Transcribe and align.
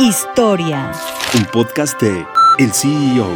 Historia. 0.00 0.90
Un 1.36 1.44
podcast 1.44 2.00
de 2.02 2.26
El 2.58 2.72
CEO. 2.72 3.28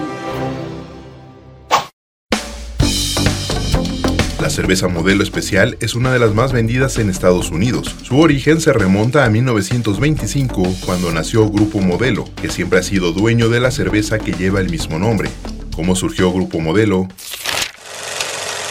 La 4.43 4.51
cerveza 4.51 4.89
modelo 4.89 5.23
especial 5.23 5.77
es 5.79 5.95
una 5.95 6.13
de 6.13 6.19
las 6.19 6.35
más 6.35 6.53
vendidas 6.53 6.99
en 6.99 7.11
Estados 7.11 7.53
Unidos. 7.53 7.95
Su 8.03 8.19
origen 8.19 8.61
se 8.61 8.73
remonta 8.73 9.25
a 9.25 9.31
1925, 9.31 10.65
cuando 10.85 11.13
nació 11.13 11.49
Grupo 11.49 11.79
Modelo, 11.81 12.25
que 12.35 12.51
siempre 12.51 12.81
ha 12.81 12.83
sido 12.83 13.13
dueño 13.13 13.49
de 13.51 13.61
la 13.61 13.71
cerveza 13.71 14.19
que 14.19 14.33
lleva 14.33 14.59
el 14.59 14.69
mismo 14.69 14.99
nombre. 14.99 15.31
¿Cómo 15.77 15.95
surgió 15.95 16.33
Grupo 16.33 16.59
Modelo? 16.59 17.07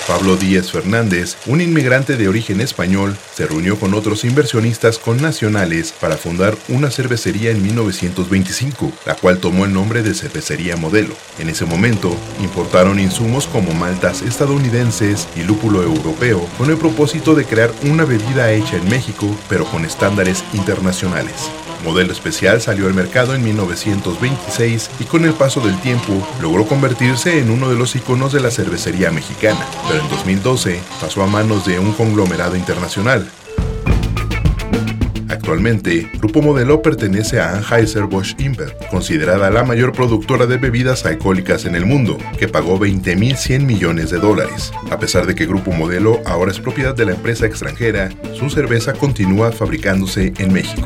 Pablo 0.08 0.38
Díez 0.38 0.72
Fernández, 0.72 1.36
un 1.48 1.60
inmigrante 1.60 2.16
de 2.16 2.30
origen 2.30 2.62
español, 2.62 3.18
se 3.36 3.46
reunió 3.46 3.78
con 3.78 3.94
otros 3.94 4.24
inversionistas 4.24 5.00
connacionales 5.00 5.92
para 5.92 6.16
fundar 6.16 6.58
una 6.70 6.90
cervecería 6.90 7.52
en 7.52 7.62
1925, 7.62 8.94
la 9.06 9.16
cual 9.16 9.40
tomó 9.40 9.66
el 9.66 9.74
nombre 9.74 10.04
de 10.04 10.14
Cervecería 10.14 10.78
Modelo. 10.78 11.14
En 11.40 11.50
ese 11.50 11.66
momento, 11.66 12.16
importaron 12.42 13.02
insumos 13.02 13.48
como 13.48 13.74
maltas 13.74 14.22
estadounidenses 14.22 15.28
y 15.36 15.44
lúpulo 15.44 15.84
europeo 15.84 16.48
con 16.58 16.70
el 16.70 16.78
propósito 16.78 17.36
de 17.36 17.44
crear 17.44 17.74
una 17.84 18.06
bebida 18.06 18.52
hecha 18.54 18.78
en 18.78 18.88
México, 18.90 19.28
pero 19.50 19.66
con 19.66 19.84
estándares 19.84 20.42
internacionales. 20.54 21.50
Modelo 21.84 22.12
Especial 22.12 22.62
salió 22.62 22.88
al 22.88 22.94
mercado 22.94 23.34
en 23.36 23.44
1926 23.44 24.90
y 25.00 25.04
con 25.06 25.26
el 25.26 25.34
paso 25.34 25.62
del 25.62 25.80
tiempo 25.82 26.28
logró 26.42 26.66
convertirse 26.66 27.40
en 27.40 27.50
uno 27.50 27.70
de 27.70 27.78
los 27.78 27.96
iconos 27.96 28.34
de 28.34 28.42
la 28.42 28.52
cervecería 28.52 29.12
mexicana, 29.12 29.66
pero 29.88 30.02
en 30.02 30.10
2012 30.10 30.80
pasó 31.00 31.24
a 31.24 31.28
manos 31.28 31.66
de 31.66 31.80
un 31.80 31.94
conglomerado 31.94 32.56
internacional. 32.56 33.28
Actualmente, 35.30 36.10
Grupo 36.16 36.42
Modelo 36.42 36.82
pertenece 36.82 37.40
a 37.40 37.58
Anheuser-Busch 37.58 38.36
InBev, 38.38 38.74
considerada 38.90 39.50
la 39.50 39.64
mayor 39.64 39.94
productora 39.94 40.46
de 40.46 40.58
bebidas 40.58 41.06
alcohólicas 41.06 41.64
en 41.64 41.76
el 41.76 41.86
mundo, 41.86 42.18
que 42.38 42.50
pagó 42.50 42.78
20.100 42.78 43.62
millones 43.62 44.10
de 44.10 44.20
dólares. 44.20 44.74
A 44.92 45.00
pesar 45.00 45.26
de 45.26 45.36
que 45.36 45.46
Grupo 45.46 45.72
Modelo 45.72 46.20
ahora 46.26 46.52
es 46.52 46.60
propiedad 46.60 46.94
de 46.94 47.06
la 47.06 47.14
empresa 47.14 47.46
extranjera, 47.46 48.10
su 48.34 48.50
cerveza 48.50 48.92
continúa 48.92 49.54
fabricándose 49.54 50.34
en 50.38 50.52
México. 50.52 50.86